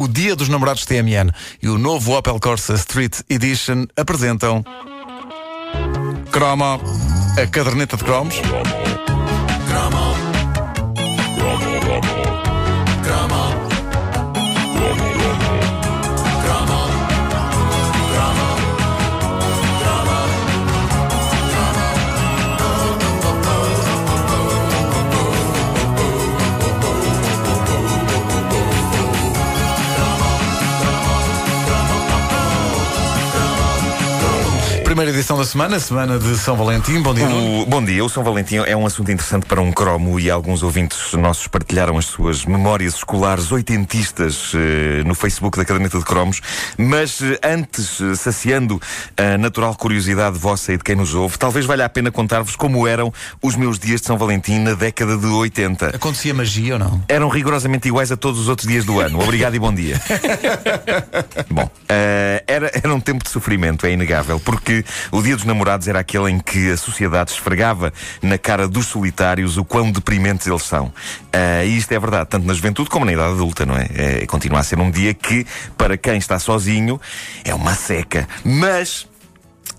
O 0.00 0.08
Dia 0.08 0.34
dos 0.34 0.48
Namorados 0.48 0.86
TMN 0.86 1.30
e 1.62 1.68
o 1.68 1.76
novo 1.76 2.16
Opel 2.16 2.40
Corsa 2.40 2.72
Street 2.72 3.20
Edition 3.28 3.84
apresentam 3.94 4.64
Cromo, 6.32 6.80
a 7.36 7.46
caderneta 7.46 7.98
de 7.98 8.04
cromos. 8.04 8.36
Primeira 35.00 35.18
edição 35.18 35.38
da 35.38 35.46
semana, 35.46 35.80
semana 35.80 36.18
de 36.18 36.36
São 36.36 36.54
Valentim. 36.54 37.00
Bom 37.00 37.14
dia. 37.14 37.26
O, 37.26 37.64
bom 37.64 37.82
dia, 37.82 38.04
o 38.04 38.08
São 38.10 38.22
Valentim 38.22 38.56
é 38.56 38.76
um 38.76 38.84
assunto 38.84 39.10
interessante 39.10 39.46
para 39.46 39.58
um 39.58 39.72
cromo 39.72 40.20
e 40.20 40.30
alguns 40.30 40.62
ouvintes 40.62 41.14
nossos 41.14 41.48
partilharam 41.48 41.96
as 41.96 42.04
suas 42.04 42.44
memórias 42.44 42.96
escolares 42.96 43.50
oitentistas 43.50 44.52
eh, 44.54 45.02
no 45.06 45.14
Facebook 45.14 45.56
da 45.56 45.64
Caderneta 45.64 45.98
de 45.98 46.04
Cromos. 46.04 46.42
Mas 46.76 47.22
eh, 47.22 47.38
antes, 47.42 47.98
eh, 47.98 48.14
saciando 48.14 48.78
a 49.16 49.38
natural 49.38 49.74
curiosidade 49.74 50.38
vossa 50.38 50.74
e 50.74 50.76
de 50.76 50.84
quem 50.84 50.96
nos 50.96 51.14
ouve, 51.14 51.38
talvez 51.38 51.64
valha 51.64 51.86
a 51.86 51.88
pena 51.88 52.10
contar-vos 52.10 52.54
como 52.54 52.86
eram 52.86 53.10
os 53.42 53.56
meus 53.56 53.78
dias 53.78 54.02
de 54.02 54.06
São 54.06 54.18
Valentim 54.18 54.58
na 54.58 54.74
década 54.74 55.16
de 55.16 55.24
80. 55.24 55.96
Acontecia 55.96 56.34
magia 56.34 56.74
ou 56.74 56.78
não? 56.78 57.02
Eram 57.08 57.30
rigorosamente 57.30 57.88
iguais 57.88 58.12
a 58.12 58.18
todos 58.18 58.38
os 58.38 58.48
outros 58.48 58.68
dias 58.68 58.84
do 58.84 59.00
ano. 59.00 59.18
Obrigado 59.18 59.54
e 59.54 59.58
bom 59.58 59.72
dia. 59.72 59.98
bom, 61.50 61.70
eh, 61.88 62.44
era, 62.46 62.70
era 62.74 62.94
um 62.94 63.00
tempo 63.00 63.24
de 63.24 63.30
sofrimento, 63.30 63.86
é 63.86 63.92
inegável, 63.92 64.38
porque 64.38 64.84
o 65.10 65.22
Dia 65.22 65.36
dos 65.36 65.44
Namorados 65.44 65.88
era 65.88 66.00
aquele 66.00 66.30
em 66.30 66.38
que 66.38 66.70
a 66.70 66.76
sociedade 66.76 67.32
esfregava 67.32 67.92
na 68.22 68.38
cara 68.38 68.68
dos 68.68 68.86
solitários 68.86 69.56
o 69.56 69.64
quão 69.64 69.90
deprimentes 69.90 70.46
eles 70.46 70.62
são. 70.62 70.92
Eh, 71.32 71.66
e 71.66 71.76
isto 71.76 71.92
é 71.92 71.98
verdade, 71.98 72.28
tanto 72.28 72.46
na 72.46 72.54
juventude 72.54 72.88
como 72.88 73.04
na 73.04 73.12
idade 73.12 73.32
adulta, 73.32 73.66
não 73.66 73.76
é? 73.76 73.88
Eh, 73.94 74.26
continua 74.26 74.60
a 74.60 74.62
ser 74.62 74.78
um 74.78 74.90
dia 74.90 75.14
que, 75.14 75.46
para 75.76 75.96
quem 75.96 76.18
está 76.18 76.38
sozinho, 76.38 77.00
é 77.44 77.54
uma 77.54 77.74
seca. 77.74 78.28
Mas 78.44 79.09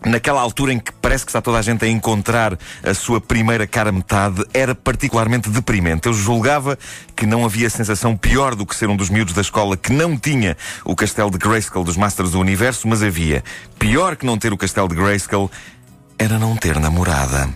naquela 0.06 0.42
altura 0.42 0.74
em 0.74 0.80
que 0.80 0.92
parece 0.94 1.26
que 1.26 1.30
está 1.30 1.42
toda 1.42 1.60
a 1.60 1.62
gente 1.62 1.86
a 1.86 1.88
encontrar 1.88 2.58
a 2.84 2.94
sua 2.94 3.22
primeira 3.22 3.68
cara 3.68 3.92
metade, 3.92 4.44
era 4.54 4.74
particularmente 4.74 5.50
deprimente. 5.50 6.08
Eu 6.08 6.14
julgava 6.14 6.78
que 7.16 7.26
não 7.26 7.46
havia 7.46 7.70
sensação 7.70 8.18
pior 8.18 8.56
do 8.56 8.66
que 8.66 8.76
ser 8.76 8.90
um 8.90 8.96
dos 8.96 9.10
miúdos 9.10 9.34
da 9.34 9.42
escola 9.42 9.78
que 9.78 9.94
não 9.94 10.18
tinha 10.18 10.58
o 10.84 10.96
castelo 10.96 11.30
de 11.30 11.38
Grayskull 11.38 11.84
dos 11.84 11.98
Masters 11.98 12.32
do 12.32 12.40
Universo, 12.40 12.88
mas 12.88 13.04
havia. 13.04 13.44
Pior 13.78 14.16
que 14.16 14.26
não 14.26 14.38
ter 14.38 14.52
o 14.52 14.58
castelo 14.58 14.88
de 14.88 14.96
Grayskull 14.96 15.52
era 16.18 16.40
não 16.40 16.56
ter 16.56 16.80
namorada. 16.80 17.50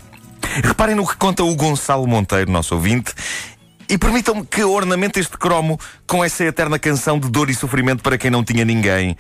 Reparem 0.64 0.96
no 0.96 1.08
que 1.08 1.18
conta 1.18 1.44
o 1.44 1.56
Gonçalo 1.56 2.08
Monteiro, 2.08 2.52
nosso 2.52 2.76
ouvinte, 2.76 3.14
e 3.90 3.98
permitam-me 3.98 4.46
que 4.46 4.64
ornamente 4.64 5.20
este 5.20 5.38
cromo 5.38 5.80
com 6.08 6.24
essa 6.24 6.44
eterna 6.44 6.80
canção 6.80 7.20
de 7.20 7.30
dor 7.30 7.50
e 7.50 7.56
sofrimento 7.56 8.02
para 8.02 8.18
quem 8.18 8.32
não 8.32 8.44
tinha 8.44 8.66
ninguém. 8.66 9.18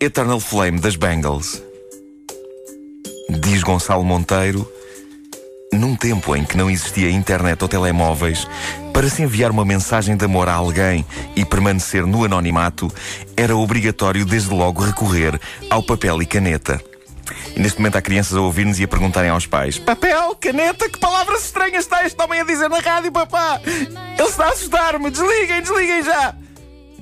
Eternal 0.00 0.40
Flame 0.40 0.78
das 0.78 0.96
Bangles. 0.96 1.62
Diz 3.28 3.62
Gonçalo 3.62 4.04
Monteiro, 4.04 4.70
num 5.72 5.96
tempo 5.96 6.36
em 6.36 6.44
que 6.44 6.56
não 6.56 6.70
existia 6.70 7.10
internet 7.10 7.60
ou 7.62 7.68
telemóveis, 7.68 8.46
para 8.92 9.08
se 9.08 9.22
enviar 9.22 9.50
uma 9.50 9.64
mensagem 9.64 10.16
de 10.16 10.24
amor 10.24 10.48
a 10.48 10.54
alguém 10.54 11.04
e 11.34 11.44
permanecer 11.44 12.06
no 12.06 12.24
anonimato, 12.24 12.90
era 13.36 13.56
obrigatório 13.56 14.24
desde 14.24 14.54
logo 14.54 14.82
recorrer 14.82 15.38
ao 15.68 15.82
papel 15.82 16.22
e 16.22 16.26
caneta. 16.26 16.80
E 17.54 17.60
neste 17.60 17.78
momento 17.78 17.96
há 17.96 18.02
crianças 18.02 18.36
a 18.36 18.40
ouvir-nos 18.40 18.78
e 18.78 18.84
a 18.84 18.88
perguntarem 18.88 19.30
aos 19.30 19.46
pais: 19.46 19.78
Papel, 19.78 20.36
caneta, 20.36 20.88
que 20.88 20.98
palavras 20.98 21.44
estranhas 21.44 21.84
está 21.84 22.06
este 22.06 22.20
homem 22.22 22.40
a 22.40 22.44
dizer 22.44 22.70
na 22.70 22.78
rádio, 22.78 23.10
papá? 23.10 23.60
Ele 23.64 24.28
está 24.28 24.46
a 24.46 24.50
assustar-me, 24.50 25.10
desliguem, 25.10 25.60
desliguem 25.60 26.02
já! 26.04 26.34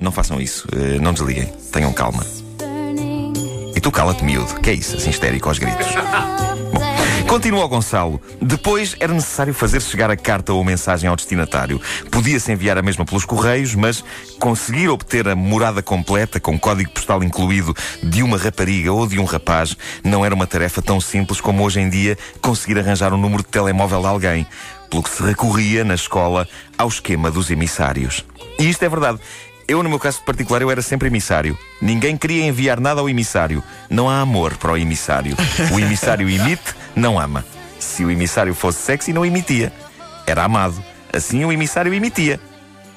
Não 0.01 0.11
façam 0.11 0.41
isso, 0.41 0.67
eh, 0.73 0.99
não 0.99 1.13
desliguem, 1.13 1.45
tenham 1.71 1.93
calma. 1.93 2.25
E 3.85 3.87
tu 3.87 3.91
cala-te, 3.91 4.23
miúdo. 4.23 4.51
Que 4.61 4.71
é 4.71 4.73
isso, 4.73 4.95
assim 4.95 5.11
histérico 5.11 5.47
aos 5.47 5.59
gritos? 5.59 5.85
Bom, 6.73 7.27
continua 7.27 7.63
o 7.65 7.67
Gonçalo. 7.67 8.19
Depois 8.41 8.95
era 8.99 9.13
necessário 9.13 9.53
fazer 9.53 9.79
chegar 9.79 10.09
a 10.09 10.17
carta 10.17 10.51
ou 10.53 10.63
mensagem 10.63 11.07
ao 11.07 11.15
destinatário. 11.15 11.79
Podia-se 12.09 12.51
enviar 12.51 12.79
a 12.79 12.81
mesma 12.81 13.05
pelos 13.05 13.25
correios, 13.25 13.75
mas 13.75 14.03
conseguir 14.39 14.89
obter 14.89 15.27
a 15.27 15.35
morada 15.35 15.83
completa, 15.83 16.39
com 16.39 16.57
código 16.57 16.89
postal 16.89 17.23
incluído, 17.23 17.75
de 18.01 18.23
uma 18.23 18.39
rapariga 18.39 18.91
ou 18.91 19.05
de 19.05 19.19
um 19.19 19.23
rapaz, 19.23 19.77
não 20.03 20.25
era 20.25 20.33
uma 20.33 20.47
tarefa 20.47 20.81
tão 20.81 20.99
simples 20.99 21.39
como 21.39 21.63
hoje 21.63 21.79
em 21.79 21.87
dia 21.87 22.17
conseguir 22.41 22.79
arranjar 22.79 23.13
um 23.13 23.17
número 23.17 23.43
de 23.43 23.49
telemóvel 23.49 24.01
de 24.01 24.07
alguém. 24.07 24.47
Pelo 24.89 25.03
que 25.03 25.11
se 25.11 25.21
recorria, 25.21 25.83
na 25.83 25.93
escola, 25.93 26.47
ao 26.75 26.87
esquema 26.87 27.29
dos 27.29 27.51
emissários. 27.51 28.25
E 28.57 28.67
isto 28.67 28.81
é 28.81 28.89
verdade. 28.89 29.19
Eu, 29.67 29.81
no 29.81 29.89
meu 29.89 29.99
caso 29.99 30.21
particular, 30.23 30.61
eu 30.61 30.69
era 30.69 30.81
sempre 30.81 31.07
emissário. 31.07 31.57
Ninguém 31.81 32.15
queria 32.15 32.45
enviar 32.45 32.79
nada 32.79 33.01
ao 33.01 33.09
emissário. 33.09 33.63
Não 33.89 34.07
há 34.07 34.21
amor 34.21 34.55
para 34.57 34.71
o 34.71 34.77
emissário. 34.77 35.35
O 35.73 35.79
emissário 35.79 36.29
imite, 36.29 36.75
não 36.95 37.19
ama. 37.19 37.43
Se 37.79 38.05
o 38.05 38.11
emissário 38.11 38.53
fosse 38.53 38.79
sexy, 38.79 39.11
não 39.11 39.25
emitia. 39.25 39.73
Era 40.27 40.43
amado. 40.43 40.83
Assim 41.11 41.43
o 41.45 41.51
emissário 41.51 41.93
emitia. 41.93 42.39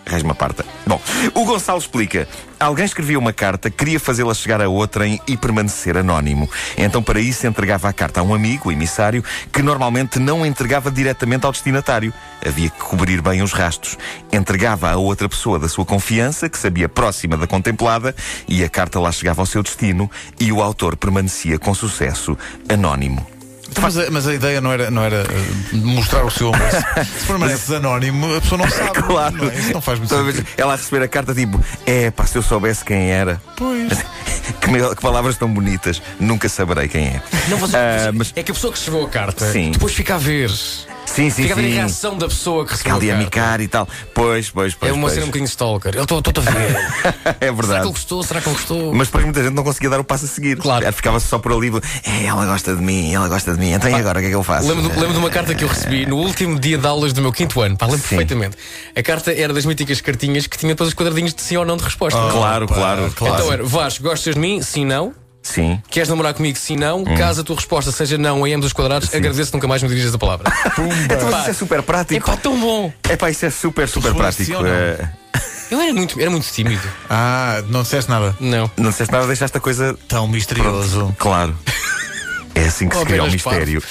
Resma 0.09 0.35
parta. 0.35 0.65
Bom, 0.87 0.99
o 1.35 1.45
Gonçalo 1.45 1.79
explica. 1.79 2.27
Alguém 2.59 2.87
escrevia 2.87 3.19
uma 3.19 3.33
carta, 3.33 3.71
queria 3.71 4.01
fazê-la 4.01 4.33
chegar 4.33 4.61
a 4.63 4.69
outrem 4.69 5.21
e 5.29 5.37
permanecer 5.37 5.99
anónimo. 5.99 6.51
Então, 6.79 7.03
para 7.03 7.21
isso, 7.21 7.47
entregava 7.47 7.89
a 7.89 7.93
carta 7.93 8.21
a 8.21 8.23
um 8.23 8.35
amigo, 8.35 8.73
emissário, 8.73 9.23
que 9.53 9.63
normalmente 9.63 10.19
não 10.19 10.47
entregava 10.47 10.91
diretamente 10.91 11.45
ao 11.45 11.53
destinatário. 11.53 12.13
Havia 12.45 12.71
que 12.71 12.81
cobrir 12.81 13.21
bem 13.21 13.43
os 13.43 13.53
rastros. 13.53 13.99
Entregava 14.33 14.91
a 14.91 14.97
outra 14.97 15.29
pessoa 15.29 15.59
da 15.59 15.69
sua 15.69 15.85
confiança, 15.85 16.49
que 16.49 16.59
sabia 16.59 16.89
próxima 16.89 17.37
da 17.37 17.47
contemplada, 17.47 18.17
e 18.49 18.65
a 18.65 18.69
carta 18.69 18.99
lá 18.99 19.13
chegava 19.13 19.43
ao 19.43 19.47
seu 19.47 19.63
destino 19.63 20.11
e 20.41 20.51
o 20.51 20.63
autor 20.63 20.97
permanecia 20.97 21.59
com 21.59 21.75
sucesso 21.75 22.37
anónimo. 22.69 23.38
Então, 23.71 23.83
mas, 23.83 23.99
a, 23.99 24.11
mas, 24.11 24.27
a, 24.27 24.35
ideia 24.35 24.61
não 24.61 24.73
era, 24.73 24.91
não 24.91 25.05
era 25.05 25.23
uh, 25.23 25.77
mostrar 25.77 26.25
o 26.25 26.31
seu 26.31 26.49
amor. 26.53 26.71
Se 27.21 27.27
permaneces 27.27 27.71
anónimo, 27.71 28.35
a 28.37 28.41
pessoa 28.41 28.59
não 28.59 28.69
sabe. 28.71 29.03
claro. 29.03 29.37
Não 29.37 29.51
é? 29.51 29.55
Isso 29.55 29.73
não 29.73 29.81
faz 29.81 29.99
muito 29.99 30.15
sentido. 30.15 30.47
Ela 30.57 30.73
a 30.73 30.77
receber 30.77 31.05
a 31.05 31.09
carta 31.09 31.35
tipo, 31.35 31.63
é 31.87 32.11
pá, 32.11 32.27
se 32.27 32.37
eu 32.37 32.43
soubesse 32.43 32.85
quem 32.85 33.11
era. 33.11 33.41
Pois. 33.57 33.93
que, 34.61 34.95
que, 34.97 35.03
palavras 35.03 35.37
tão 35.37 35.53
bonitas. 35.53 36.03
Nunca 36.19 36.49
saberei 36.49 36.89
quem 36.89 37.07
é. 37.07 37.23
Não, 37.49 37.59
mas, 37.59 37.71
uh, 37.71 37.75
mas... 38.15 38.33
É 38.35 38.43
que 38.43 38.51
a 38.51 38.55
pessoa 38.55 38.73
que 38.73 38.79
escreveu 38.79 39.05
a 39.05 39.09
carta 39.09 39.53
sim. 39.53 39.71
depois 39.71 39.93
fica 39.93 40.15
a 40.15 40.19
ver. 40.19 40.51
Sim, 41.19 41.31
sim, 41.31 41.43
Fica 41.43 41.55
sim. 41.57 41.61
a 41.61 41.63
ver 41.65 41.73
a 41.73 41.75
reação 41.75 42.17
da 42.17 42.29
pessoa 42.29 42.65
que 42.65 42.71
recebeu 42.71 42.95
ali 42.95 43.11
a 43.11 43.17
micar 43.17 43.61
e 43.61 43.67
tal. 43.67 43.89
Pois, 44.15 44.51
pois, 44.51 44.73
pois. 44.75 44.93
É 44.93 44.95
uma 44.95 45.03
pois. 45.03 45.15
cena 45.15 45.25
um 45.25 45.29
bocadinho 45.29 45.49
stalker. 45.49 45.97
Eu 45.97 46.05
estou 46.05 46.19
a 46.19 46.41
ver. 46.41 46.77
é 47.41 47.51
verdade. 47.51 47.67
Será 47.67 47.81
que 47.81 47.87
ele 47.87 47.93
gostou? 47.93 48.23
Será 48.23 48.41
que 48.41 48.49
ele 48.49 48.57
gostou? 48.57 48.95
Mas 48.95 49.09
depois 49.09 49.25
muita 49.25 49.43
gente 49.43 49.55
não 49.55 49.65
conseguia 49.65 49.91
dar 49.91 49.99
o 49.99 50.05
passo 50.05 50.27
a 50.27 50.29
seguir. 50.29 50.59
Claro. 50.59 50.85
Ela 50.85 50.93
ficava 50.93 51.19
só 51.19 51.41
por 51.41 51.53
ali. 51.53 51.73
É, 52.05 52.27
ela 52.27 52.47
gosta 52.47 52.77
de 52.77 52.81
mim, 52.81 53.13
ela 53.13 53.27
gosta 53.29 53.53
de 53.53 53.59
mim. 53.59 53.73
Então 53.73 53.91
e 53.91 53.95
agora 53.95 54.21
o 54.21 54.23
que 54.23 54.29
é 54.29 54.31
que 54.31 54.37
eu 54.37 54.45
faço? 54.45 54.69
Lembro, 54.69 54.89
lembro 54.95 55.13
de 55.13 55.19
uma 55.19 55.31
carta 55.31 55.57
que 55.57 55.65
eu 55.65 55.69
recebi 55.69 56.07
no 56.07 56.19
último 56.19 56.57
dia 56.57 56.79
de 56.79 56.87
aulas 56.87 57.13
do 57.13 57.21
meu 57.21 57.33
quinto 57.33 57.61
ano. 57.61 57.77
Pá, 57.77 57.87
lembro 57.87 58.01
Sim. 58.01 58.11
perfeitamente. 58.11 58.57
A 58.95 59.03
carta 59.03 59.33
era 59.33 59.53
das 59.53 59.67
míticas 59.67 60.01
cartinhas 60.01 60.47
que 60.47 60.57
tinha 60.57 60.73
depois 60.73 60.89
os 60.89 60.95
quadradinhos 60.95 61.35
de 61.35 61.43
sim 61.43 61.57
ou 61.57 61.65
não 61.65 61.77
de 61.77 61.83
resposta. 61.83 62.17
Oh, 62.17 62.31
claro, 62.31 62.69
claro, 62.69 63.13
claro. 63.17 63.35
Então 63.35 63.53
era, 63.53 63.65
Vasco, 63.65 64.05
gostas 64.05 64.37
de 64.37 64.41
mim? 64.41 64.63
Sim, 64.63 64.85
não. 64.85 65.13
Sim. 65.53 65.83
Queres 65.91 66.09
namorar 66.09 66.35
comigo? 66.35 66.59
Sim, 66.59 66.77
não. 66.77 67.01
Hum. 67.01 67.17
Caso 67.17 67.41
a 67.41 67.45
tua 67.45 67.57
resposta 67.57 67.91
seja 67.91 68.19
não 68.19 68.47
em 68.47 68.55
ambos 68.55 68.67
os 68.67 68.73
quadrados, 68.73 69.13
agradeço 69.15 69.53
nunca 69.55 69.67
mais 69.67 69.83
me 69.83 69.89
dirijas 69.89 70.15
a 70.15 70.19
palavra. 70.19 70.51
Então 71.11 71.31
Pá. 71.31 71.41
isso 71.41 71.51
é 71.51 71.53
super 71.55 71.79
É 71.79 71.83
prático. 71.83 72.27
pá, 72.31 72.37
tão 72.37 72.59
bom. 72.61 72.93
É 73.09 73.17
pá, 73.17 73.31
isso 73.31 73.45
é 73.47 73.51
super, 73.51 73.89
super 73.89 74.15
prático. 74.15 74.53
Eh, 74.65 75.09
Eu 75.71 75.81
era 75.81 75.93
muito, 75.93 76.21
era 76.21 76.31
muito 76.31 76.47
tímido. 76.51 76.87
Ah, 77.11 77.63
não 77.69 77.83
disseste 77.83 78.11
nada. 78.11 78.37
Não. 78.41 78.71
não 78.77 78.91
disseste 78.91 79.13
nada, 79.13 79.27
deixaste 79.27 79.57
a 79.57 79.61
coisa. 79.61 79.97
Tão 80.09 80.27
misterioso. 80.29 81.15
Claro. 81.19 81.57
É 82.55 82.65
assim 82.67 82.89
que 82.89 82.97
se 82.97 83.05
cria 83.05 83.23
o 83.25 83.31
mistério. 83.31 83.83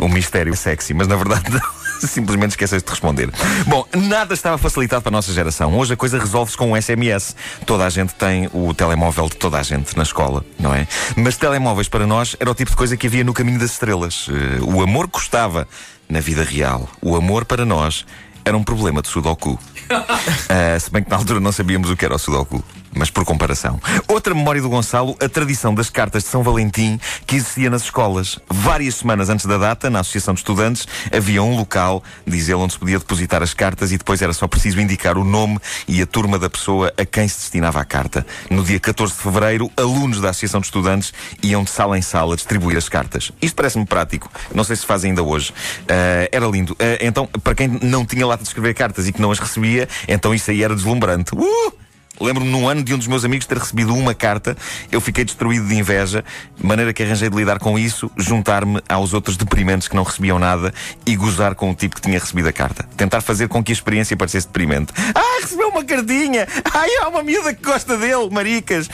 um 0.00 0.08
mistério 0.12 0.56
sexy, 0.56 0.92
mas 0.94 1.06
na 1.06 1.16
verdade 1.16 1.44
não. 1.50 1.60
Simplesmente 2.06 2.50
esqueceste 2.50 2.84
de 2.86 2.90
responder. 2.90 3.30
Bom, 3.66 3.86
nada 3.94 4.34
estava 4.34 4.58
facilitado 4.58 5.02
para 5.02 5.10
a 5.10 5.12
nossa 5.12 5.32
geração. 5.32 5.76
Hoje 5.76 5.94
a 5.94 5.96
coisa 5.96 6.18
resolve-se 6.18 6.56
com 6.56 6.72
um 6.72 6.80
SMS. 6.80 7.34
Toda 7.66 7.84
a 7.84 7.90
gente 7.90 8.14
tem 8.14 8.48
o 8.52 8.72
telemóvel 8.74 9.28
de 9.28 9.36
toda 9.36 9.58
a 9.58 9.62
gente 9.62 9.96
na 9.96 10.02
escola, 10.02 10.44
não 10.58 10.74
é? 10.74 10.86
Mas 11.16 11.36
telemóveis 11.36 11.88
para 11.88 12.06
nós 12.06 12.36
era 12.38 12.50
o 12.50 12.54
tipo 12.54 12.70
de 12.70 12.76
coisa 12.76 12.96
que 12.96 13.06
havia 13.06 13.24
no 13.24 13.32
caminho 13.32 13.58
das 13.58 13.72
estrelas. 13.72 14.26
Eh, 14.28 14.62
O 14.62 14.82
amor 14.82 15.08
custava 15.08 15.66
na 16.08 16.20
vida 16.20 16.42
real. 16.42 16.88
O 17.00 17.16
amor 17.16 17.44
para 17.44 17.64
nós 17.64 18.04
era 18.44 18.56
um 18.56 18.62
problema 18.62 19.02
de 19.02 19.08
Sudoku. 19.08 19.52
Uh, 19.52 20.78
se 20.80 20.90
bem 20.90 21.02
que 21.02 21.10
na 21.10 21.16
altura 21.16 21.40
não 21.40 21.52
sabíamos 21.52 21.90
o 21.90 21.96
que 21.96 22.04
era 22.04 22.14
o 22.14 22.18
Sudoku 22.18 22.62
mas 22.94 23.10
por 23.10 23.24
comparação. 23.24 23.80
Outra 24.08 24.34
memória 24.34 24.62
do 24.62 24.68
Gonçalo, 24.68 25.16
a 25.20 25.28
tradição 25.28 25.74
das 25.74 25.90
cartas 25.90 26.22
de 26.22 26.28
São 26.28 26.42
Valentim 26.42 26.98
que 27.26 27.36
existia 27.36 27.68
nas 27.68 27.82
escolas. 27.82 28.38
Várias 28.48 28.96
semanas 28.96 29.28
antes 29.28 29.46
da 29.46 29.58
data, 29.58 29.90
na 29.90 30.00
Associação 30.00 30.34
de 30.34 30.40
Estudantes, 30.40 30.86
havia 31.12 31.42
um 31.42 31.56
local, 31.56 32.02
diz 32.26 32.48
ele, 32.48 32.58
onde 32.58 32.74
se 32.74 32.78
podia 32.78 32.98
depositar 32.98 33.42
as 33.42 33.52
cartas 33.52 33.92
e 33.92 33.98
depois 33.98 34.22
era 34.22 34.32
só 34.32 34.46
preciso 34.46 34.80
indicar 34.80 35.18
o 35.18 35.24
nome 35.24 35.58
e 35.88 36.00
a 36.00 36.06
turma 36.06 36.38
da 36.38 36.48
pessoa 36.48 36.92
a 36.96 37.04
quem 37.04 37.26
se 37.26 37.40
destinava 37.40 37.80
a 37.80 37.84
carta. 37.84 38.24
No 38.48 38.62
dia 38.62 38.78
14 38.78 39.12
de 39.12 39.20
fevereiro, 39.20 39.70
alunos 39.76 40.20
da 40.20 40.30
Associação 40.30 40.60
de 40.60 40.66
Estudantes 40.66 41.12
iam 41.42 41.64
de 41.64 41.70
sala 41.70 41.98
em 41.98 42.02
sala 42.02 42.36
distribuir 42.36 42.76
as 42.76 42.88
cartas. 42.88 43.32
Isto 43.42 43.56
parece-me 43.56 43.84
prático. 43.84 44.30
Não 44.54 44.64
sei 44.64 44.76
se 44.76 44.86
faz 44.86 45.04
ainda 45.04 45.22
hoje. 45.22 45.50
Uh, 45.50 46.28
era 46.30 46.46
lindo. 46.46 46.74
Uh, 46.74 46.98
então, 47.00 47.26
para 47.42 47.54
quem 47.54 47.68
não 47.82 48.04
tinha 48.04 48.26
de 48.42 48.48
escrever 48.48 48.74
cartas 48.74 49.08
e 49.08 49.12
que 49.12 49.20
não 49.20 49.30
as 49.30 49.38
recebia, 49.38 49.88
então 50.08 50.34
isso 50.34 50.50
aí 50.50 50.62
era 50.62 50.74
deslumbrante. 50.74 51.34
Uh! 51.34 51.84
Lembro-me 52.20 52.48
num 52.48 52.68
ano 52.68 52.82
de 52.82 52.94
um 52.94 52.98
dos 52.98 53.08
meus 53.08 53.24
amigos 53.24 53.46
ter 53.46 53.58
recebido 53.58 53.92
uma 53.92 54.14
carta, 54.14 54.56
eu 54.92 55.00
fiquei 55.00 55.24
destruído 55.24 55.66
de 55.66 55.74
inveja, 55.74 56.24
maneira 56.62 56.92
que 56.92 57.02
arranjei 57.02 57.28
de 57.28 57.36
lidar 57.36 57.58
com 57.58 57.76
isso, 57.76 58.08
juntar-me 58.16 58.80
aos 58.88 59.12
outros 59.12 59.36
deprimentes 59.36 59.88
que 59.88 59.96
não 59.96 60.04
recebiam 60.04 60.38
nada 60.38 60.72
e 61.04 61.16
gozar 61.16 61.56
com 61.56 61.70
o 61.70 61.74
tipo 61.74 61.96
que 61.96 62.02
tinha 62.02 62.18
recebido 62.18 62.48
a 62.48 62.52
carta. 62.52 62.84
Tentar 62.96 63.20
fazer 63.20 63.48
com 63.48 63.62
que 63.64 63.72
a 63.72 63.74
experiência 63.74 64.16
parecesse 64.16 64.46
deprimente. 64.46 64.92
Ah, 65.12 65.40
recebeu 65.40 65.68
uma 65.68 65.84
cartinha! 65.84 66.46
Ai, 66.72 66.88
há 67.02 67.08
uma 67.08 67.22
miúda 67.22 67.52
que 67.52 67.64
gosta 67.64 67.96
dele, 67.96 68.30
maricas! 68.30 68.88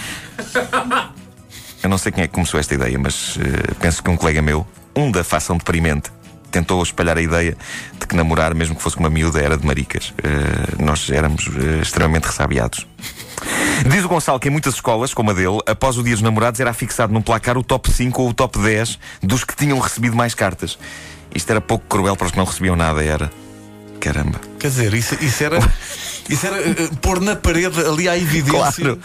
Eu 1.82 1.88
não 1.88 1.98
sei 1.98 2.12
quem 2.12 2.24
é 2.24 2.26
que 2.26 2.34
começou 2.34 2.58
esta 2.58 2.74
ideia, 2.74 2.98
mas 2.98 3.36
uh, 3.36 3.74
penso 3.80 4.02
que 4.02 4.10
um 4.10 4.16
colega 4.16 4.40
meu, 4.40 4.66
um 4.96 5.10
da 5.10 5.24
fação 5.24 5.56
deprimente, 5.56 6.10
tentou 6.50 6.82
espalhar 6.82 7.16
a 7.16 7.22
ideia 7.22 7.56
de 7.98 8.06
que 8.06 8.14
namorar, 8.14 8.54
mesmo 8.54 8.74
que 8.74 8.82
fosse 8.82 8.96
com 8.96 9.02
uma 9.02 9.10
miúda, 9.10 9.40
era 9.40 9.56
de 9.56 9.66
maricas. 9.66 10.10
Uh, 10.10 10.82
nós 10.82 11.10
éramos 11.10 11.46
uh, 11.46 11.80
extremamente 11.82 12.24
ressabiados. 12.24 12.86
Diz 13.88 14.04
o 14.04 14.08
Gonçalo 14.08 14.38
que 14.38 14.48
em 14.48 14.50
muitas 14.50 14.74
escolas, 14.74 15.14
como 15.14 15.30
a 15.30 15.34
dele, 15.34 15.58
após 15.66 15.96
o 15.96 16.02
dia 16.02 16.14
dos 16.14 16.22
namorados 16.22 16.60
era 16.60 16.72
fixado 16.72 17.12
num 17.12 17.22
placar 17.22 17.56
o 17.56 17.62
top 17.62 17.90
5 17.90 18.22
ou 18.22 18.28
o 18.30 18.34
top 18.34 18.58
10 18.58 18.98
dos 19.22 19.44
que 19.44 19.56
tinham 19.56 19.78
recebido 19.78 20.14
mais 20.16 20.34
cartas. 20.34 20.78
Isto 21.34 21.50
era 21.50 21.60
pouco 21.60 21.84
cruel 21.88 22.16
para 22.16 22.26
os 22.26 22.32
que 22.32 22.38
não 22.38 22.44
recebiam 22.44 22.76
nada, 22.76 23.02
era. 23.02 23.30
Caramba. 24.00 24.40
Quer 24.58 24.68
dizer, 24.68 24.94
isso, 24.94 25.16
isso 25.22 25.44
era. 25.44 25.58
Isso 26.28 26.46
era 26.46 26.60
uh, 26.60 26.96
pôr 26.98 27.20
na 27.20 27.34
parede 27.34 27.80
ali 27.80 28.08
à 28.08 28.16
evidência. 28.16 28.84
Claro. 28.84 29.00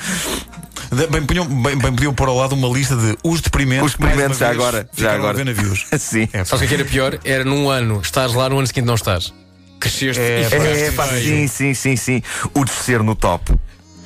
Bem, 1.09 1.25
podiam, 1.25 1.45
bem, 1.45 1.77
bem 1.77 1.91
podiam 1.93 2.13
pôr 2.13 2.27
ao 2.29 2.37
lado 2.37 2.53
uma 2.55 2.67
lista 2.67 2.95
de 2.95 3.17
os 3.23 3.41
deprimentes. 3.41 3.85
Os 3.85 3.91
deprimentes, 3.95 4.37
já 4.37 4.49
agora. 4.49 4.89
Já 4.95 5.13
agora. 5.13 5.43
Navios. 5.43 5.85
Sim. 5.99 6.27
É, 6.33 6.43
Só 6.43 6.57
que 6.57 6.65
o 6.65 6.67
que 6.67 6.73
era 6.73 6.85
pior 6.85 7.19
era 7.23 7.43
num 7.43 7.69
ano 7.69 7.99
estás 8.01 8.33
lá, 8.33 8.49
no 8.49 8.57
ano 8.57 8.67
seguinte 8.67 8.85
não 8.85 8.95
estás. 8.95 9.33
Cresceste 9.79 10.21
É, 10.21 10.41
e 10.41 10.43
É, 10.85 10.91
pá, 10.91 11.05
feio. 11.07 11.23
sim, 11.23 11.47
sim, 11.47 11.73
sim, 11.73 11.95
sim. 11.95 12.23
O 12.53 12.63
descer 12.63 13.03
no 13.03 13.15
top. 13.15 13.53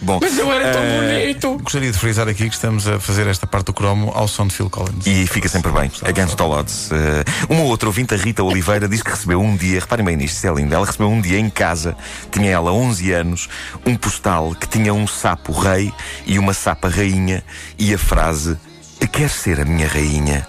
Bom, 0.01 0.19
Mas 0.21 0.37
eu 0.37 0.51
era 0.51 0.71
tão 0.71 0.81
eh, 0.81 1.21
bonito. 1.21 1.57
Gostaria 1.61 1.91
de 1.91 1.97
frisar 1.97 2.27
aqui 2.27 2.47
que 2.47 2.55
estamos 2.55 2.87
a 2.87 2.99
fazer 2.99 3.27
esta 3.27 3.45
parte 3.45 3.67
do 3.67 3.73
cromo 3.73 4.11
ao 4.15 4.27
som 4.27 4.47
de 4.47 4.53
Phil 4.53 4.69
Collins. 4.69 5.05
E 5.05 5.27
fica 5.27 5.49
sempre 5.49 5.71
bem. 5.71 5.91
Against 6.03 6.39
all 6.39 6.51
odds. 6.51 6.89
Uh, 6.89 7.53
uma 7.53 7.63
outra 7.63 7.89
ouvinte, 7.89 8.13
a 8.13 8.17
Rita 8.17 8.41
Oliveira, 8.43 8.87
diz 8.87 9.01
que 9.01 9.09
recebeu 9.09 9.41
um 9.41 9.55
dia, 9.57 9.79
reparem 9.81 10.05
bem 10.05 10.15
nisto, 10.15 10.37
isso 10.37 10.47
é 10.47 10.53
lindo. 10.53 10.73
Ela 10.73 10.85
recebeu 10.85 11.09
um 11.09 11.19
dia 11.19 11.37
em 11.37 11.49
casa, 11.49 11.97
tinha 12.31 12.49
ela 12.49 12.71
11 12.71 13.11
anos, 13.11 13.49
um 13.85 13.95
postal 13.95 14.55
que 14.55 14.67
tinha 14.67 14.93
um 14.93 15.05
sapo 15.05 15.51
rei 15.51 15.91
e 16.25 16.39
uma 16.39 16.53
sapa 16.53 16.87
rainha 16.87 17.43
e 17.77 17.93
a 17.93 17.97
frase: 17.97 18.57
Queres 19.11 19.33
ser 19.33 19.59
a 19.59 19.65
minha 19.65 19.87
rainha? 19.87 20.47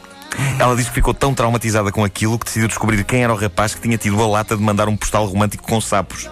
Ela 0.59 0.77
diz 0.77 0.89
que 0.89 0.95
ficou 0.95 1.13
tão 1.13 1.35
traumatizada 1.35 1.91
com 1.91 2.05
aquilo 2.05 2.39
que 2.39 2.45
decidiu 2.45 2.69
descobrir 2.69 3.03
quem 3.05 3.25
era 3.25 3.33
o 3.33 3.37
rapaz 3.37 3.75
que 3.75 3.81
tinha 3.81 3.99
tido 3.99 4.23
a 4.23 4.27
lata 4.27 4.57
de 4.57 4.63
mandar 4.63 4.89
um 4.89 4.97
postal 4.97 5.27
romântico 5.27 5.65
com 5.65 5.81
sapos. 5.81 6.29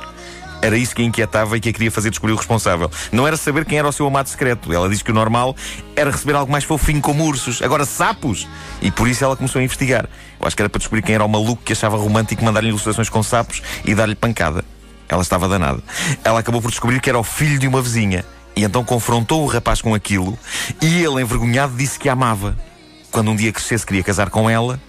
Era 0.61 0.77
isso 0.77 0.95
que 0.95 1.03
a 1.03 1.05
inquietava 1.05 1.57
e 1.57 1.61
que 1.61 1.69
a 1.69 1.73
queria 1.73 1.91
fazer 1.91 2.11
descobrir 2.11 2.33
o 2.33 2.37
responsável. 2.37 2.91
Não 3.13 3.27
era 3.27 3.37
saber 3.37 3.65
quem 3.65 3.79
era 3.79 3.89
o 3.89 3.93
seu 3.93 4.07
amado 4.07 4.29
secreto. 4.29 4.73
Ela 4.73 4.89
disse 4.89 5.05
que 5.05 5.11
o 5.11 5.15
normal 5.15 5.55
era 5.95 6.11
receber 6.11 6.35
algo 6.35 6.51
mais 6.51 6.65
fofinho 6.65 7.01
como 7.01 7.25
ursos. 7.25 7.63
Agora 7.63 7.85
sapos! 7.85 8.49
E 8.83 8.91
por 8.91 9.07
isso 9.07 9.25
ela 9.25 9.37
começou 9.37 9.61
a 9.61 9.63
investigar. 9.63 10.09
Eu 10.41 10.47
acho 10.47 10.57
que 10.57 10.63
era 10.63 10.69
para 10.69 10.79
descobrir 10.79 11.03
quem 11.03 11.15
era 11.15 11.25
o 11.25 11.29
maluco 11.29 11.63
que 11.65 11.73
achava 11.73 11.97
romântico 11.97 12.45
mandar-lhe 12.45 12.69
ilustrações 12.69 13.09
com 13.09 13.23
sapos 13.23 13.63
e 13.85 13.95
dar-lhe 13.95 14.15
pancada. 14.15 14.65
Ela 15.09 15.23
estava 15.23 15.49
danada. 15.49 15.83
Ela 16.25 16.41
acabou 16.41 16.61
por 16.61 16.71
descobrir 16.71 17.01
que 17.01 17.09
era 17.09 17.19
o 17.19 17.25
filho 17.25 17.59
de 17.59 17.69
uma 17.69 17.81
vizinha. 17.81 18.25
E 18.57 18.65
então 18.65 18.85
confrontou 18.85 19.45
o 19.45 19.47
rapaz 19.47 19.81
com 19.81 19.95
aquilo 19.95 20.37
e 20.83 21.05
ele, 21.05 21.23
envergonhado, 21.23 21.77
disse 21.77 21.99
que 21.99 22.09
a 22.09 22.13
amava 22.13 22.57
quando 23.11 23.31
um 23.31 23.37
dia 23.37 23.53
crescesse 23.53 23.87
queria 23.87 24.03
casar 24.03 24.31
com 24.31 24.49
ela 24.49 24.81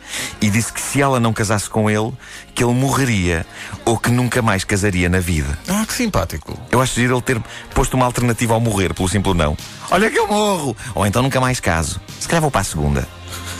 e 0.41 0.49
disse 0.49 0.71
que 0.71 0.81
se 0.81 1.01
ela 1.01 1.19
não 1.19 1.33
casasse 1.33 1.69
com 1.69 1.89
ele, 1.89 2.11
que 2.53 2.63
ele 2.63 2.73
morreria 2.73 3.45
ou 3.85 3.97
que 3.97 4.11
nunca 4.11 4.41
mais 4.41 4.63
casaria 4.63 5.09
na 5.09 5.19
vida. 5.19 5.57
Ah, 5.67 5.85
que 5.85 5.93
simpático. 5.93 6.57
Eu 6.71 6.81
acho 6.81 6.95
giro 6.95 7.15
ele 7.15 7.21
ter 7.21 7.41
posto 7.73 7.95
uma 7.95 8.05
alternativa 8.05 8.53
ao 8.53 8.59
morrer, 8.59 8.93
pelo 8.93 9.07
simples 9.07 9.35
não. 9.35 9.57
Olha 9.89 10.09
que 10.09 10.19
eu 10.19 10.27
morro! 10.27 10.75
Ou 10.93 11.05
então 11.05 11.21
nunca 11.21 11.39
mais 11.39 11.59
caso. 11.59 11.99
Se 12.19 12.27
calhar 12.27 12.41
vou 12.41 12.51
para 12.51 12.61
a 12.61 12.63
segunda. 12.63 13.07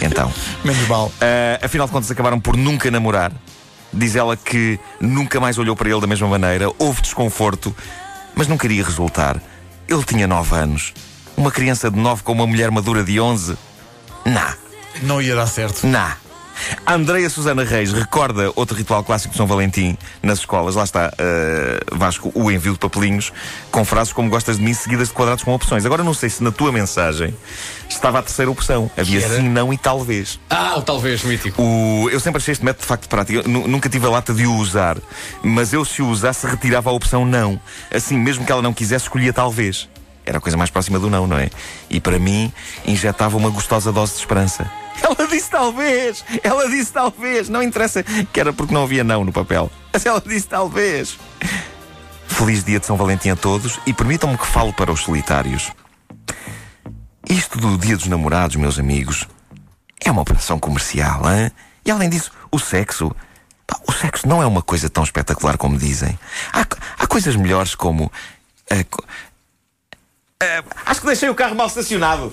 Então. 0.02 0.32
Menos 0.64 0.88
mal. 0.88 1.12
Ah, 1.22 1.66
afinal 1.66 1.88
de 1.88 1.94
contas, 1.94 2.12
acabaram 2.12 2.40
por 2.40 2.56
nunca 2.58 2.92
namorar. 2.92 3.32
Diz 3.92 4.16
ela 4.16 4.38
que 4.38 4.80
nunca 5.00 5.40
mais 5.40 5.58
olhou 5.58 5.76
para 5.76 5.90
ele 5.90 6.00
da 6.00 6.08
mesma 6.08 6.28
maneira, 6.28 6.72
houve 6.78 7.02
desconforto, 7.02 7.76
mas 8.36 8.48
não 8.48 8.58
queria 8.58 8.84
resultar. 8.84 9.42
Ele 9.88 10.04
tinha 10.04 10.28
9 10.28 10.56
anos. 10.56 10.94
Uma 11.36 11.50
criança 11.50 11.90
de 11.90 11.98
9 11.98 12.22
com 12.22 12.34
uma 12.34 12.46
mulher 12.46 12.70
madura 12.70 13.04
de 13.04 13.20
11? 13.20 13.58
Nah, 14.26 14.54
Não 15.02 15.22
ia 15.22 15.36
dar 15.36 15.48
certo. 15.48 15.86
nah. 15.88 16.18
A 16.86 16.94
Andreia 16.96 17.30
Susana 17.30 17.64
Reis 17.64 17.94
recorda 17.94 18.52
outro 18.54 18.76
ritual 18.76 19.02
clássico 19.02 19.32
de 19.32 19.38
São 19.38 19.48
Valentim 19.48 19.98
nas 20.22 20.40
escolas. 20.40 20.76
Lá 20.76 20.84
está, 20.84 21.08
uh, 21.14 21.98
Vasco, 21.98 22.34
o 22.36 22.52
envio 22.52 22.74
de 22.74 22.80
papelinhos 22.80 23.32
com 23.72 23.86
frases 23.86 24.12
como 24.12 24.30
gostas 24.30 24.58
de 24.58 24.64
mim, 24.64 24.74
seguidas 24.74 25.08
de 25.08 25.14
quadrados 25.14 25.42
com 25.42 25.54
opções. 25.54 25.86
Agora 25.86 26.04
não 26.04 26.14
sei 26.14 26.30
se 26.30 26.44
na 26.44 26.52
tua 26.52 26.70
mensagem 26.70 27.34
estava 27.90 28.20
a 28.20 28.22
terceira 28.22 28.52
opção. 28.52 28.92
Havia 28.98 29.22
sim, 29.30 29.48
não 29.48 29.72
e 29.74 29.78
talvez. 29.78 30.38
Ah, 30.50 30.76
o 30.78 30.82
talvez, 30.82 31.24
mítico. 31.24 31.62
O- 31.64 32.10
eu 32.10 32.20
sempre 32.20 32.42
achei 32.42 32.52
este 32.52 32.66
método 32.66 32.82
de 32.82 32.88
facto 32.88 33.08
prático. 33.08 33.40
Eu 33.40 33.48
nu- 33.50 33.66
nunca 33.66 33.88
tive 33.88 34.06
a 34.06 34.10
lata 34.10 34.34
de 34.34 34.46
o 34.46 34.54
usar, 34.56 34.98
mas 35.42 35.72
eu, 35.72 35.86
se 35.86 36.02
o 36.02 36.08
usasse, 36.10 36.46
retirava 36.46 36.90
a 36.90 36.94
opção 36.94 37.26
não. 37.26 37.58
Assim, 37.90 38.18
mesmo 38.18 38.46
que 38.46 38.52
ela 38.52 38.62
não 38.62 38.74
quisesse, 38.74 39.06
escolhia 39.06 39.32
talvez. 39.32 39.88
Era 40.30 40.38
a 40.38 40.42
coisa 40.42 40.56
mais 40.56 40.70
próxima 40.70 41.00
do 41.00 41.10
não, 41.10 41.26
não 41.26 41.40
é? 41.40 41.50
E 41.90 42.00
para 42.00 42.20
mim, 42.20 42.54
injetava 42.86 43.36
uma 43.36 43.50
gostosa 43.50 43.92
dose 43.92 44.14
de 44.14 44.20
esperança. 44.20 44.72
Ela 45.02 45.28
disse 45.28 45.50
talvez! 45.50 46.24
Ela 46.44 46.70
disse 46.70 46.94
talvez! 46.94 47.50
Não 47.50 47.64
interessa 47.64 48.04
que 48.04 48.40
era 48.40 48.54
porque 48.54 48.72
não 48.72 48.84
havia 48.84 49.04
não 49.04 49.26
no 49.26 49.32
papel. 49.32 49.72
Mas 49.92 50.06
ela 50.06 50.22
disse 50.24 50.48
talvez! 50.48 51.18
Feliz 52.28 52.64
dia 52.64 52.80
de 52.80 52.86
São 52.86 52.96
Valentim 52.96 53.30
a 53.30 53.36
todos 53.36 53.80
e 53.88 53.94
permitam-me 53.94 54.38
que 54.38 54.46
fale 54.46 54.72
para 54.72 54.92
os 54.92 55.00
solitários. 55.00 55.72
Isto 57.28 57.58
do 57.58 57.76
Dia 57.76 57.98
dos 57.98 58.08
Namorados, 58.08 58.56
meus 58.56 58.78
amigos, 58.78 59.28
é 60.00 60.12
uma 60.12 60.22
operação 60.22 60.60
comercial, 60.60 61.24
hein? 61.32 61.50
E 61.84 61.90
além 61.90 62.08
disso, 62.08 62.32
o 62.52 62.60
sexo. 62.60 63.12
O 63.88 63.92
sexo 63.92 64.28
não 64.28 64.44
é 64.44 64.46
uma 64.46 64.62
coisa 64.62 64.90
tão 64.90 65.04
espetacular 65.04 65.58
como 65.58 65.76
dizem. 65.76 66.20
Há, 66.54 66.68
há 67.00 67.08
coisas 67.08 67.36
melhores 67.36 67.74
como. 67.74 68.12
a 68.70 68.84
Ah, 70.42 70.64
acho 70.86 71.02
que 71.02 71.08
deixei 71.08 71.28
o 71.30 71.36
carro 71.36 71.54
mal 71.54 71.68
estacionado. 71.68 72.32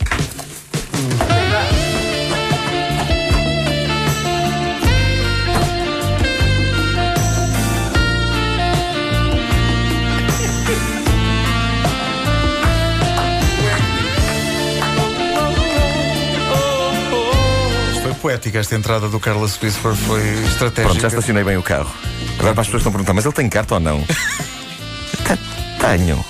Foi 18.03 18.15
poética 18.15 18.59
esta 18.59 18.75
entrada 18.77 19.09
do 19.09 19.19
Carlos 19.19 19.59
Whisper, 19.61 19.95
foi 19.95 20.21
estratégica. 20.45 20.83
Pronto, 20.83 21.01
já 21.01 21.09
estacionei 21.09 21.43
bem 21.45 21.57
o 21.57 21.63
carro. 21.63 21.91
Agora 22.39 22.53
para 22.55 22.61
as 22.61 22.67
pessoas 22.69 22.81
estão 22.83 22.91
a 22.91 22.93
perguntar, 22.93 23.15
mas 23.15 23.25
ele 23.25 23.35
tem 23.35 23.49
carta 23.49 23.75
ou 23.75 23.81
não? 23.81 24.03
Te- 24.03 25.39
Tenho, 25.81 26.25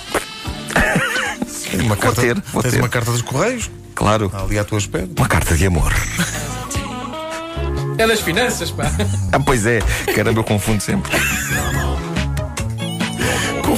Uma 1.73 1.95
carta, 1.97 2.21
ter, 2.21 2.41
vou 2.53 2.61
tens 2.61 2.73
ter. 2.73 2.79
uma 2.79 2.89
carta 2.89 3.11
dos 3.11 3.21
Correios, 3.21 3.69
claro. 3.93 4.31
ali 4.33 4.57
à 4.57 4.63
tua 4.63 4.77
espera. 4.77 5.07
Uma 5.17 5.27
carta 5.27 5.55
de 5.55 5.65
amor. 5.65 5.93
É 7.97 8.05
das 8.05 8.21
finanças, 8.21 8.69
pá. 8.71 8.91
Ah, 9.31 9.39
pois 9.39 9.65
é, 9.65 9.79
caramba, 10.15 10.39
eu 10.39 10.43
confundo 10.43 10.81
sempre. 10.81 11.11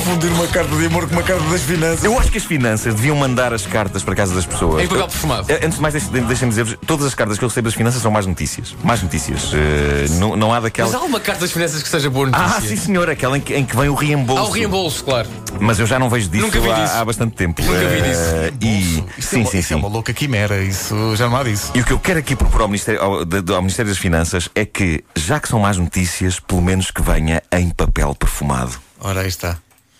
Confundir 0.10 0.32
uma 0.32 0.48
carta 0.48 0.75
de 0.75 0.86
amor 0.88 1.08
com 1.08 1.13
uma 1.13 1.22
carta 1.22 1.44
das 1.44 1.62
finanças. 1.62 2.04
Eu 2.04 2.18
acho 2.18 2.32
que 2.32 2.39
as 2.39 2.44
finanças 2.44 2.96
deviam 2.96 3.16
mandar 3.16 3.54
as 3.54 3.68
cartas 3.68 4.01
para 4.01 4.16
casa 4.16 4.34
das 4.34 4.44
pessoas. 4.44 4.84
Em 4.84 4.88
papel 4.88 5.08
perfumado. 5.08 5.51
Eu- 5.51 5.58
Antes 5.58 5.75
de 5.75 5.82
mais, 5.84 5.94
deixem- 5.94 6.24
deixem-me 6.25 6.50
dizer-vos: 6.50 6.78
todas 6.88 7.06
as 7.06 7.13
cartas 7.13 7.38
que 7.38 7.44
eu 7.44 7.48
recebo 7.48 7.66
das 7.66 7.75
finanças 7.75 8.01
são 8.01 8.10
más 8.10 8.25
notícias. 8.25 8.75
Más 8.84 9.04
notícias. 9.04 9.51
Eh, 9.54 10.08
não, 10.18 10.36
não 10.36 10.51
há 10.51 10.60
daquela. 10.62 10.89
Mas 10.92 11.00
há 11.00 11.04
uma 11.06 11.20
carta 11.20 11.42
das 11.42 11.51
finanças 11.51 11.84
que 11.84 11.88
seja 11.89 12.10
boa 12.10 12.25
notícia. 12.25 12.58
Ah, 12.58 12.60
sim, 12.60 12.75
senhor, 12.75 13.08
aquela 13.08 13.38
em 13.38 13.42
que, 13.42 13.54
em 13.54 13.63
que 13.63 13.75
vem 13.78 13.88
o 13.88 13.94
reembolso. 13.94 14.42
Há 14.42 14.46
o 14.48 14.51
reembolso, 14.51 15.04
claro. 15.04 15.30
Mas 15.60 15.78
eu 15.80 15.86
já 15.86 16.00
não 16.00 16.10
vejo 16.10 16.28
disso, 16.28 16.46
Nunca 16.48 16.60
vi 16.60 16.72
há, 16.72 16.84
disso. 16.84 16.96
há 16.96 17.06
bastante 17.06 17.36
tempo. 17.36 17.62
Nunca 17.62 17.78
vi 17.88 18.01
disso. 18.01 18.22
Eh, 18.22 18.51
e, 18.62 18.82
Isso, 19.20 19.30
sim, 19.30 19.36
é, 19.36 19.39
uma- 19.42 19.51
sim, 19.51 19.58
isso 19.60 19.74
é 19.74 19.75
sim. 19.75 19.75
uma 19.75 19.88
louca 19.89 20.12
quimera, 20.12 20.60
isso 20.63 21.16
já 21.18 21.30
não 21.30 21.38
há 21.38 21.44
disso. 21.44 21.72
E 21.75 21.82
o 21.82 21.86
que 21.86 21.94
eu 21.94 22.00
quero 22.00 22.18
aqui 22.18 22.36
propor 22.36 22.62
ao 22.62 22.68
Ministério, 22.68 23.00
ao, 23.00 23.13
ao 23.20 23.62
Ministério 23.62 23.92
das 23.92 24.00
Finanças 24.00 24.50
é 24.56 24.66
que, 24.66 25.04
já 25.16 25.39
que 25.39 25.48
são 25.48 25.60
más 25.60 25.78
notícias, 25.78 26.39
pelo 26.39 26.63
menos 26.63 26.89
que 26.89 27.01
venha 27.04 27.44
em 27.51 27.70
papel 27.70 28.16
perfumado. 28.16 28.72
Ora, 29.00 29.22
aí 29.22 29.28
está. 29.28 29.56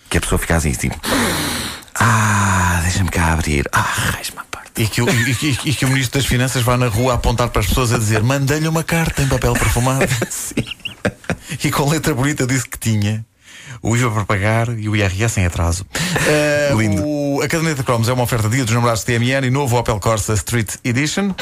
Que 0.10 0.18
a 0.18 0.22
pessoa 0.22 0.39
fica 0.39 0.56
assim, 0.56 0.72
tipo. 0.72 0.96
Ah, 1.96 2.80
deixa-me 2.84 3.10
cá 3.10 3.34
abrir. 3.34 3.68
Ah, 3.72 3.82
raiz-me 3.82 4.39
à 4.39 4.44
parte. 4.50 4.82
E 4.82 4.88
que, 4.88 5.01
o, 5.01 5.10
e, 5.10 5.36
que- 5.36 5.60
e 5.70 5.74
que 5.74 5.86
o 5.86 5.89
Ministro 5.89 6.20
das 6.20 6.28
Finanças 6.28 6.62
vá 6.63 6.78
na 6.78 6.88
rua 6.88 7.16
apontar 7.16 7.50
para 7.50 7.60
as 7.62 7.68
pessoas 7.68 7.92
a 7.94 7.98
dizer 7.98 8.24
mandei-lhe 8.24 8.68
uma 8.68 8.84
carta 8.84 9.22
em 9.22 9.28
papel 9.28 9.54
perfumado. 9.54 10.06
Sim. 10.30 10.63
E 11.63 11.72
com 11.72 11.89
letra 11.89 12.13
bonita 12.13 12.46
disse 12.48 12.68
que 12.68 12.78
tinha 12.78 13.25
o 13.82 13.96
IVA 13.96 14.12
para 14.12 14.25
pagar 14.25 14.70
e 14.78 14.88
o 14.89 14.96
IRS 14.96 15.39
em 15.39 15.46
atraso. 15.46 15.86
Uh, 16.74 16.80
Lindo. 16.80 17.04
O, 17.06 17.42
a 17.42 17.48
caderneta 17.48 17.84
Cromos 17.84 18.08
é 18.10 18.13
uma 18.13 18.24
oferta 18.24 18.50
dia 18.50 18.63
dos 18.66 18.74
namorados 18.74 19.04
TMN 19.04 19.46
e 19.46 19.50
novo 19.50 19.78
Opel 19.78 20.00
Corsa 20.00 20.34
Street 20.34 20.75
Edition. 20.84 21.34